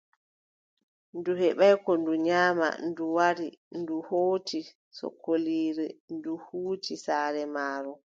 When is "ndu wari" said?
2.87-3.47